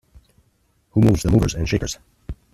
[0.93, 1.99] Who Moves the Movers and Shakers.